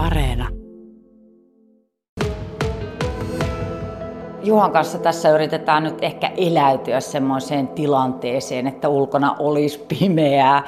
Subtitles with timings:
[0.00, 0.48] Areena.
[4.42, 10.62] Juhan kanssa tässä yritetään nyt ehkä eläytyä semmoiseen tilanteeseen, että ulkona olisi pimeää.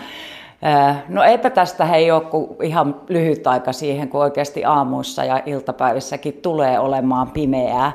[1.09, 6.35] No eipä tästä hei ole kuin ihan lyhyt aika siihen, kun oikeasti aamuissa ja iltapäivissäkin
[6.35, 7.93] tulee olemaan pimeää.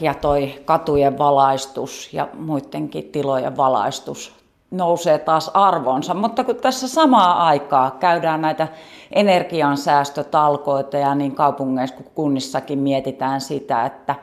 [0.00, 4.45] Ja toi katujen valaistus ja muidenkin tilojen valaistus
[4.76, 6.14] nousee taas arvonsa.
[6.14, 8.68] Mutta kun tässä samaa aikaa käydään näitä
[9.12, 14.14] energiansäästötalkoita ja niin kaupungeissa kuin kunnissakin mietitään sitä, että,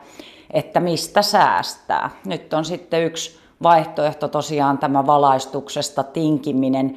[0.50, 2.10] että mistä säästää.
[2.26, 6.96] Nyt on sitten yksi vaihtoehto tosiaan tämä valaistuksesta tinkiminen.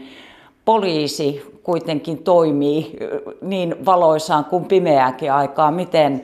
[0.66, 2.98] Poliisi kuitenkin toimii
[3.42, 5.72] niin valoisaan kuin pimeääkin aikaa.
[5.72, 6.22] Miten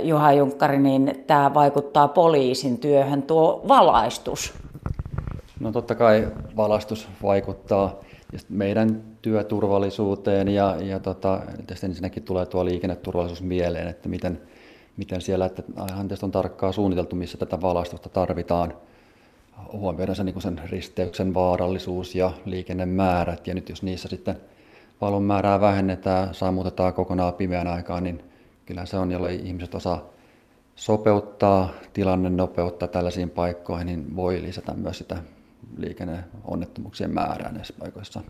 [0.00, 4.54] Juha Junkkari, niin tämä vaikuttaa poliisin työhön tuo valaistus?
[5.62, 8.00] No totta kai valaistus vaikuttaa
[8.48, 14.40] meidän työturvallisuuteen ja, ja tota, tästä ensinnäkin tulee tuo liikenneturvallisuus mieleen, että miten,
[14.96, 18.74] miten siellä, että aina on tarkkaan suunniteltu, missä tätä valaistusta tarvitaan.
[19.72, 24.36] Huomioidaan se, niin sen risteyksen vaarallisuus ja liikennemäärät ja nyt jos niissä sitten
[25.00, 28.24] valon määrää vähennetään, sammutetaan kokonaan pimeän aikaan, niin
[28.66, 30.04] kyllä se on, jolle ihmiset osaa
[30.76, 35.16] sopeuttaa tilanne nopeutta tällaisiin paikkoihin, niin voi lisätä myös sitä
[35.76, 38.20] liikenneonnettomuuksien määrää näissä paikoissa.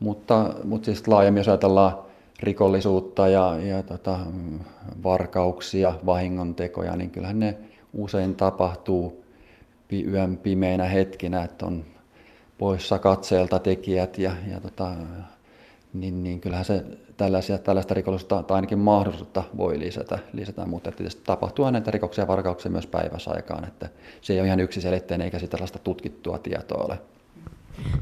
[0.00, 1.98] Mutta, mutta siis laajemmin, jos ajatellaan
[2.42, 4.18] rikollisuutta ja, ja tota,
[5.02, 7.58] varkauksia, vahingontekoja, niin kyllähän ne
[7.92, 9.24] usein tapahtuu
[10.06, 11.84] yön pimeinä hetkinä, että on
[12.58, 14.90] poissa katseelta tekijät ja, ja tota,
[15.94, 16.84] niin, niin kyllähän se
[17.16, 22.28] tällaisia, tällaista rikollisuutta tai ainakin mahdollisuutta voi lisätä, lisätä mutta tietysti tapahtuu näitä rikoksia ja
[22.28, 23.88] varkauksia myös päiväsaikaan, että
[24.20, 26.98] se ei ole ihan yksiselitteinen eikä sitä tällaista tutkittua tietoa ole.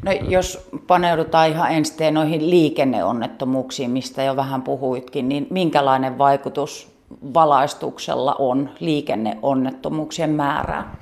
[0.03, 6.91] No, jos paneudutaan ihan ensin noihin liikenneonnettomuuksiin, mistä jo vähän puhuitkin, niin minkälainen vaikutus
[7.35, 10.99] valaistuksella on liikenneonnettomuuksien määrään?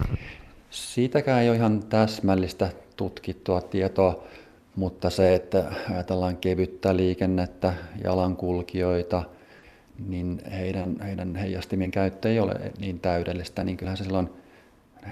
[0.70, 4.22] Siitäkään ei ole ihan täsmällistä tutkittua tietoa.
[4.78, 7.74] Mutta se, että ajatellaan kevyttä liikennettä,
[8.04, 9.22] jalankulkijoita,
[10.08, 14.28] niin heidän, heidän heijastimien käyttö ei ole niin täydellistä, niin kyllähän se silloin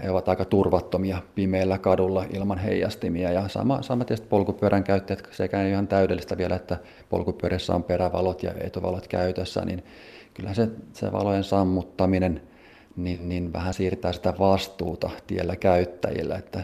[0.02, 3.32] he ovat aika turvattomia pimeällä kadulla ilman heijastimia.
[3.32, 6.78] Ja sama, sama tietysti polkupyörän käyttäjät, sekä ei ihan täydellistä vielä, että
[7.08, 9.84] polkupyörissä on perävalot ja etuvalot käytössä, niin
[10.34, 12.42] kyllä se, se valojen sammuttaminen
[12.96, 16.62] niin, niin vähän siirtää sitä vastuuta tiellä käyttäjillä, että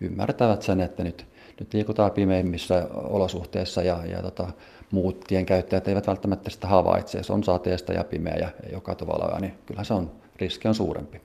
[0.00, 1.29] ymmärtävät sen, että nyt
[1.60, 4.48] nyt liikutaan pimeimmissä olosuhteissa ja, ja tota,
[4.90, 7.18] muut tienkäyttäjät eivät välttämättä sitä havaitse.
[7.18, 10.74] Jos on sateesta ja pimeä ja ei ole katuvaloja, niin kyllä se on, riski on
[10.74, 11.20] suurempi.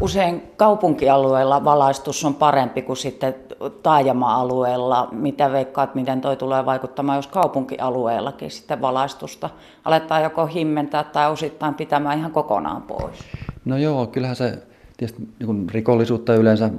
[0.00, 3.34] Usein kaupunkialueella valaistus on parempi kuin sitten
[3.82, 5.08] taajama-alueella.
[5.12, 9.50] Mitä veikkaat, miten toi tulee vaikuttamaan, jos kaupunkialueellakin sitten valaistusta
[9.84, 13.18] aletaan joko himmentää tai osittain pitämään ihan kokonaan pois?
[13.64, 14.58] No joo, kyllähän se
[15.06, 16.70] tietysti niin rikollisuutta yleensä,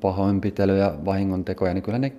[0.00, 2.12] pahoinpitelyjä, vahingontekoja, niin kyllä ne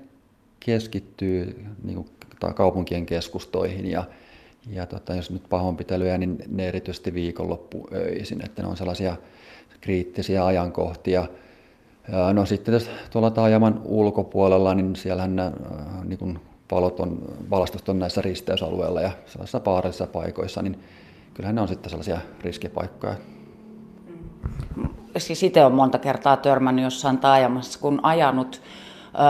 [0.59, 2.07] keskittyy niin kuin,
[2.55, 4.03] kaupunkien keskustoihin ja,
[4.69, 9.15] ja tota, jos nyt pahoinpitelyjä, niin ne erityisesti viikonloppuöisin, että ne on sellaisia
[9.81, 11.27] kriittisiä ajankohtia.
[12.33, 15.51] No sitten jos tuolla taajaman ulkopuolella, niin siellähän nämä
[16.03, 16.39] niin kuin
[16.71, 20.79] valot on, valastus on näissä risteysalueilla ja sellaisissa vaarallisissa paikoissa, niin
[21.33, 23.15] kyllähän ne on sitten sellaisia riskipaikkoja
[25.17, 28.61] siis itse olen monta kertaa törmännyt jossain taajamassa, kun ajanut,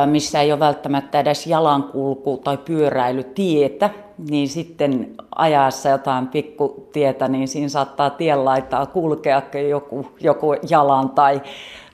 [0.05, 3.89] missä ei ole välttämättä edes jalankulku- tai pyöräilytietä,
[4.29, 11.41] niin sitten ajaessa jotain pikkutietä, niin siinä saattaa tien laittaa kulkea joku, joku jalan tai,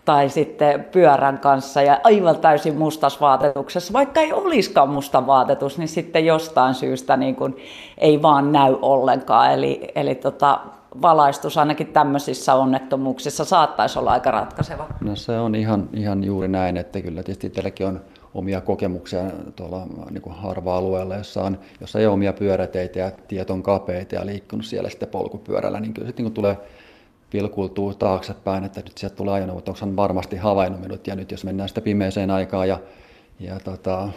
[0.06, 3.94] tai sitten pyörän kanssa ja aivan täysin mustas vaatetuksessa.
[3.94, 7.58] Vaikka ei olisikaan musta vaatetus, niin sitten jostain syystä niin kuin
[7.98, 9.54] ei vaan näy ollenkaan.
[9.54, 10.60] Eli, eli tota,
[11.02, 14.88] valaistus ainakin tämmöisissä onnettomuuksissa saattaisi olla aika ratkaiseva.
[15.02, 18.02] No se on ihan, ihan juuri näin, että kyllä tietysti teilläkin on
[18.34, 19.22] omia kokemuksia
[19.56, 24.16] tuolla niin kuin harva-alueella, jossa, on, jossa ei ole omia pyöräteitä ja tiet on kapeita
[24.16, 26.58] ja liikkunut siellä sitten polkupyörällä, niin kyllä sitten niin tulee
[27.30, 31.44] pilkultuu taaksepäin, että nyt sieltä tulee ajoneuvo, onko hän varmasti havainnut minut ja nyt jos
[31.44, 32.80] mennään sitä pimeeseen aikaan ja,
[33.40, 34.10] ja tota,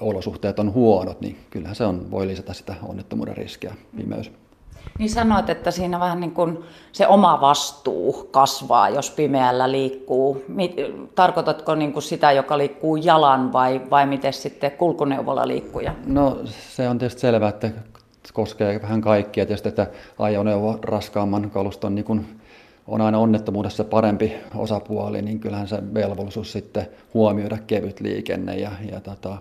[0.00, 4.32] olosuhteet on huonot, niin kyllähän se on, voi lisätä sitä onnettomuuden riskiä, pimeys.
[4.98, 6.58] Niin sanoit, että siinä vähän niin kuin
[6.92, 10.44] se oma vastuu kasvaa, jos pimeällä liikkuu.
[11.14, 15.94] Tarkoitatko niin kuin sitä, joka liikkuu jalan vai, vai miten sitten kulkuneuvolla liikkuja?
[16.06, 17.70] No se on tietysti selvää, että
[18.32, 19.46] koskee vähän kaikkia.
[19.46, 19.86] Tietysti, että
[20.18, 22.40] ajoneuvo raskaamman kaluston niin kuin
[22.88, 29.00] on aina onnettomuudessa parempi osapuoli, niin kyllähän se velvollisuus sitten huomioida kevyt liikenne ja, ja
[29.00, 29.38] tota,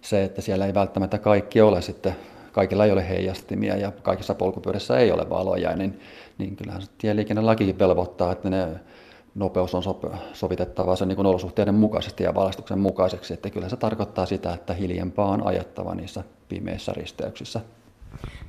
[0.00, 2.16] se, että siellä ei välttämättä kaikki ole sitten
[2.52, 6.00] kaikilla ei ole heijastimia ja kaikissa polkupyörissä ei ole valoja, niin,
[6.38, 8.68] niin kyllähän se tieliikennelakikin velvoittaa, että ne
[9.34, 9.82] nopeus on
[10.32, 13.34] sovitettava sen niin olosuhteiden mukaisesti ja valastuksen mukaiseksi.
[13.34, 17.60] Että kyllä se tarkoittaa sitä, että hiljempaa on ajettava niissä pimeissä risteyksissä.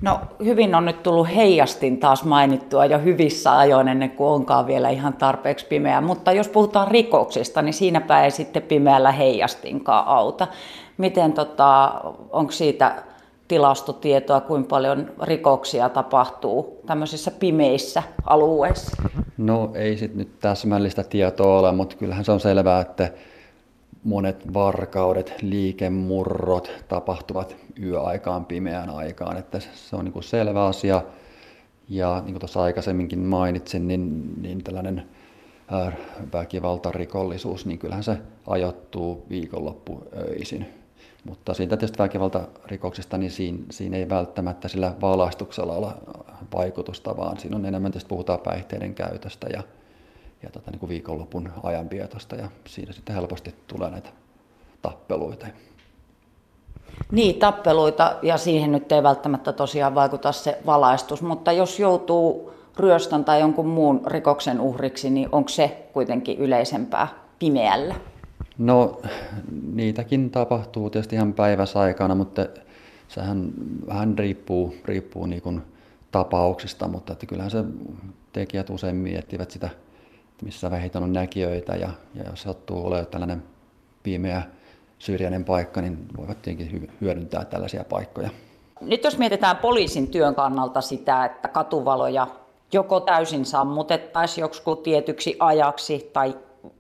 [0.02, 4.90] No hyvin on nyt tullut heijastin taas mainittua jo hyvissä ajoin ennen kuin onkaan vielä
[4.90, 6.02] ihan tarpeeksi pimeää.
[6.02, 10.48] Mutta jos puhutaan rikoksista, niin siinäpä ei sitten pimeällä heijastinkaan auta.
[10.98, 12.02] Miten tota,
[12.32, 13.04] onko siitä
[13.54, 19.02] tilastotietoa, kuinka paljon rikoksia tapahtuu tämmöisissä pimeissä alueissa?
[19.38, 23.12] No ei sitten nyt täsmällistä tietoa ole, mutta kyllähän se on selvää, että
[24.04, 31.02] monet varkaudet, liikemurrot tapahtuvat yöaikaan, pimeään aikaan, että se on niin selvä asia.
[31.90, 35.04] Ja niin kuin tuossa aikaisemminkin mainitsin, niin, niin tällainen
[36.34, 38.18] väkivaltarikollisuus, niin kyllähän se
[38.48, 40.83] ajoittuu viikonloppuöisin.
[41.26, 45.92] Mutta siitä tietysti väkivaltarikoksista, niin siinä, siinä ei välttämättä sillä valaistuksella ole
[46.54, 49.64] vaikutusta, vaan siinä on enemmän tietysti puhutaan päihteiden käytöstä ja,
[50.44, 54.10] ja tota, niin kuin viikonlopun ajanvietosta ja siinä sitten helposti tulee näitä
[54.82, 55.48] tappeluita.
[57.12, 63.26] Niin, tappeluita ja siihen nyt ei välttämättä tosiaan vaikuta se valaistus, mutta jos joutuu ryöstön
[63.26, 67.08] tai jonkun muun rikoksen uhriksi, niin onko se kuitenkin yleisempää
[67.40, 67.96] pimeällä?
[68.58, 69.02] No
[69.74, 72.46] niitäkin tapahtuu tietysti ihan päiväsaikana, mutta
[73.08, 73.52] sehän
[73.88, 75.62] vähän riippuu, riippuu niin kuin
[76.12, 77.64] tapauksista, mutta että kyllähän se
[78.34, 79.70] tekijät usein miettivät sitä,
[80.42, 83.44] missä vähiten on näkijöitä ja, ja jos sattuu olemaan tällainen
[84.04, 84.42] pimeä
[85.00, 88.30] syrjäinen paikka, niin voivat tietenkin hyödyntää tällaisia paikkoja.
[88.82, 92.28] Nyt jos mietitään poliisin työn kannalta sitä, että katuvaloja
[92.74, 96.36] joko täysin sammutettaisiin joksikin tietyksi ajaksi tai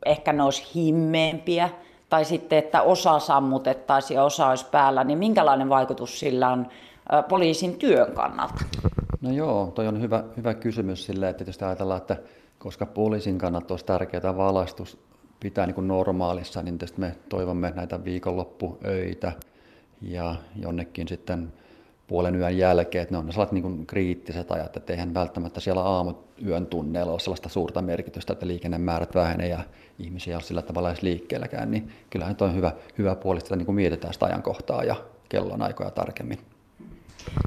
[0.05, 1.69] ehkä ne olisi himmeempiä,
[2.09, 6.67] tai sitten, että osa sammutettaisiin ja osa olisi päällä, niin minkälainen vaikutus sillä on
[7.29, 8.63] poliisin työn kannalta?
[9.21, 12.17] No joo, toi on hyvä, hyvä kysymys sille, että tietysti ajatellaan, että
[12.59, 14.97] koska poliisin kannalta olisi tärkeää valastus
[15.39, 19.31] pitää niin kuin normaalissa, niin tietysti me toivomme näitä viikonloppuöitä
[20.01, 21.53] ja jonnekin sitten
[22.13, 26.65] puolen yön jälkeen, että ne on sellaiset niin kriittiset ajat, että eihän välttämättä siellä aamuyön
[26.65, 29.59] tunneilla ole sellaista suurta merkitystä, että liikennemäärät vähenee ja
[29.99, 33.75] ihmisiä on sillä tavalla edes liikkeelläkään, niin kyllähän tuo on hyvä, hyvä puoli, että niin
[33.75, 34.95] mietitään sitä ajankohtaa ja
[35.29, 36.39] kellon aikoja tarkemmin.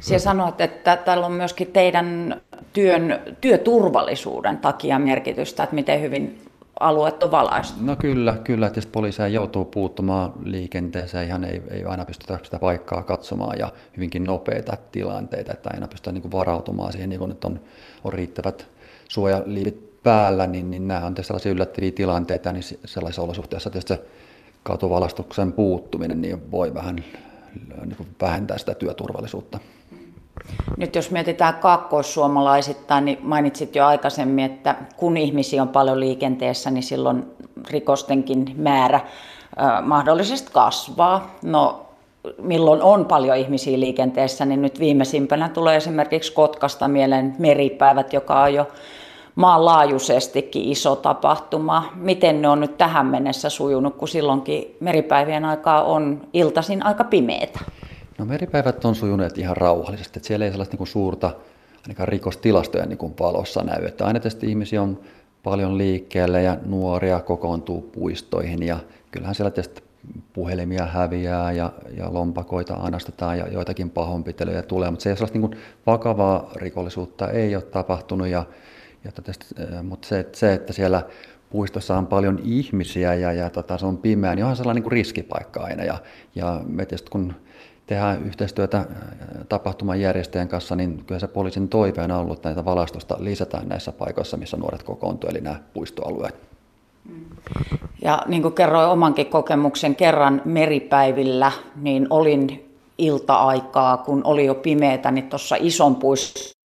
[0.01, 2.41] Siellä sanoit, että tällä on myöskin teidän
[2.73, 6.46] työn, työturvallisuuden takia merkitystä, että miten hyvin
[6.81, 7.85] alueet on valaistu.
[7.85, 8.69] No kyllä, kyllä.
[8.69, 14.25] Tietysti poliisia joutuu puuttumaan liikenteeseen, ihan ei, ei aina pystytä sitä paikkaa katsomaan ja hyvinkin
[14.25, 17.61] nopeita tilanteita, että aina pystytään niin varautumaan siihen, niin kun nyt on,
[18.05, 18.67] on riittävät
[19.09, 24.05] suojaliivit päällä, niin, niin nämä on tietysti sellaisia yllättäviä tilanteita, niin sellaisissa olosuhteissa tietysti se
[24.63, 29.59] katuvalastuksen puuttuminen niin voi vähän niin vähentää sitä työturvallisuutta.
[30.77, 36.83] Nyt jos mietitään kaakkoissuomalaisittain, niin mainitsit jo aikaisemmin, että kun ihmisiä on paljon liikenteessä, niin
[36.83, 37.25] silloin
[37.71, 39.01] rikostenkin määrä
[39.83, 41.31] mahdollisesti kasvaa.
[41.43, 41.87] No,
[42.43, 48.55] milloin on paljon ihmisiä liikenteessä, niin nyt viimeisimpänä tulee esimerkiksi Kotkasta mieleen meripäivät, joka on
[48.55, 48.69] jo
[49.35, 51.93] maanlaajuisestikin iso tapahtuma.
[51.95, 57.61] Miten ne on nyt tähän mennessä sujunut, kun silloinkin meripäivien aikaa on iltaisin aika pimeätä?
[58.19, 61.31] No meripäivät on sujuneet ihan rauhallisesti, että siellä ei sellaista niin suurta
[61.83, 63.85] ainakaan rikostilastoja niin palossa näy.
[63.85, 65.01] Että aina tietysti ihmisiä on
[65.43, 68.79] paljon liikkeelle ja nuoria kokoontuu puistoihin ja
[69.11, 69.83] kyllähän siellä tietysti
[70.33, 75.59] puhelimia häviää ja, ja lompakoita anastetaan ja joitakin pahoinpitelyjä tulee, mutta se ei sellaista niin
[75.87, 78.45] vakavaa rikollisuutta ei ole tapahtunut ja,
[79.05, 79.47] ja tietysti,
[79.83, 81.03] mutta se, se, että siellä
[81.51, 84.93] puistossa on paljon ihmisiä ja, ja tota, se on pimeä, niin onhan sellainen niin kuin
[84.93, 85.99] riskipaikka aina ja,
[86.35, 87.35] ja me tietysti kun
[87.87, 88.87] tehdään yhteistyötä äh,
[89.49, 93.93] tapahtuman järjestäjän kanssa, niin kyllä se poliisin toive on ollut, että näitä valastusta lisätään näissä
[93.93, 96.35] paikoissa, missä nuoret kokoontuvat, eli nämä puistoalueet.
[98.03, 105.11] Ja niin kuin kerroin omankin kokemuksen kerran meripäivillä, niin olin ilta-aikaa, kun oli jo pimeätä,
[105.11, 106.56] niin tuossa ison puiston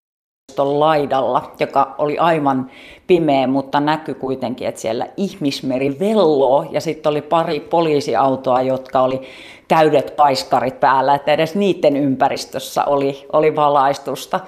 [0.59, 2.71] laidalla, joka oli aivan
[3.07, 9.21] pimeä, mutta näkyi kuitenkin, että siellä ihmismeri velloo ja sitten oli pari poliisiautoa, jotka oli
[9.67, 14.39] täydet paiskarit päällä, että edes niiden ympäristössä oli, oli valaistusta.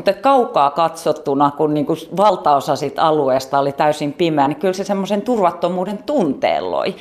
[0.00, 4.84] Mutta kaukaa katsottuna, kun niin kuin valtaosa siitä alueesta oli täysin pimeä, niin kyllä se
[4.84, 6.94] semmoisen turvattomuuden tunteen loi.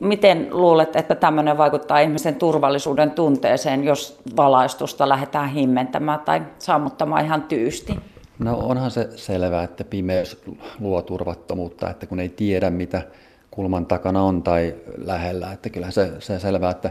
[0.00, 7.42] Miten luulet, että tämmöinen vaikuttaa ihmisen turvallisuuden tunteeseen, jos valaistusta lähdetään himmentämään tai sammuttamaan ihan
[7.42, 7.96] tyysti?
[8.38, 10.42] No onhan se selvää, että pimeys
[10.80, 13.02] luo turvattomuutta, että kun ei tiedä mitä
[13.50, 16.90] kulman takana on tai lähellä, että kyllähän se, se selvää, että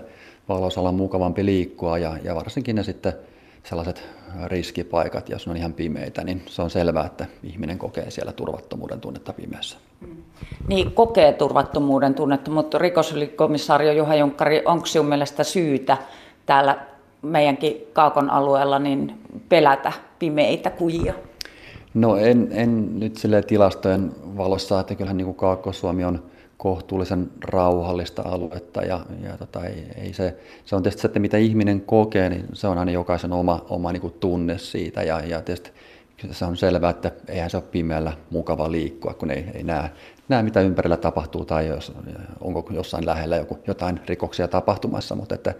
[0.50, 3.14] valosalla on mukavampi liikkua ja, ja varsinkin ne sitten
[3.64, 4.04] sellaiset
[4.46, 9.02] riskipaikat, jos ne on ihan pimeitä, niin se on selvää, että ihminen kokee siellä turvattomuuden
[9.02, 9.78] tunnetta pimeässä.
[10.68, 15.98] Niin, kokee turvattomuuden tunnetta, mutta rikosylikomissaario Juha Junkkari, onko sinun mielestä syytä
[16.46, 16.80] täällä
[17.22, 19.14] meidänkin Kaakon alueella niin
[19.50, 21.14] pelätä pimeitä kujia?
[21.94, 26.24] No en, en nyt sille tilastojen valossa, että kyllähän niin Kaakko-Suomi on
[26.62, 31.38] kohtuullisen rauhallista aluetta ja, ja tota, ei, ei se, se on tietysti se, että mitä
[31.38, 35.42] ihminen kokee, niin se on aina jokaisen oma, oma niin kuin tunne siitä ja, ja
[35.42, 35.72] tietysti
[36.32, 39.90] se on selvää, että eihän se ole pimeällä mukava liikkua, kun ei, ei näe,
[40.30, 41.94] näe, mitä ympärillä tapahtuu tai jos,
[42.42, 45.54] onko jossain lähellä joku, jotain rikoksia tapahtumassa, mutta että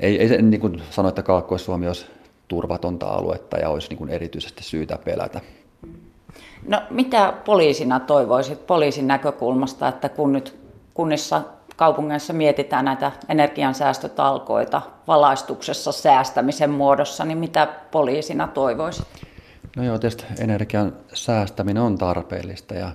[0.00, 2.06] ei, ei se niin kuin sano, että Kaakkois-Suomi olisi
[2.48, 5.40] turvatonta aluetta ja olisi niin kuin erityisesti syytä pelätä.
[6.68, 10.58] No mitä poliisina toivoisit poliisin näkökulmasta, että kun nyt
[10.94, 11.42] kunnissa
[11.76, 19.06] kaupungeissa mietitään näitä energiansäästötalkoita valaistuksessa säästämisen muodossa, niin mitä poliisina toivoisit?
[19.76, 22.90] No joo, tietysti energian säästäminen on tarpeellista ja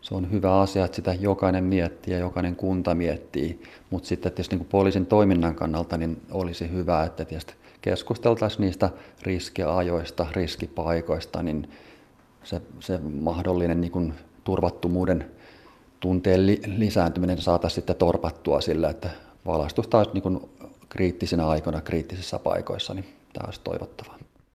[0.00, 4.56] se on hyvä asia, että sitä jokainen miettii ja jokainen kunta miettii, mutta sitten tietysti
[4.56, 8.90] niin poliisin toiminnan kannalta niin olisi hyvä, että tietysti keskusteltaisiin niistä
[9.22, 11.68] riskiajoista, riskipaikoista, niin
[12.44, 15.30] se, se mahdollinen niin kuin turvattomuuden
[16.00, 19.10] tunteen li, lisääntyminen saataisiin sitten torpattua sillä, että
[19.46, 20.50] valaistusta olisi niin kuin
[20.88, 24.18] kriittisinä aikoina kriittisissä paikoissa, niin tämä olisi toivottavaa.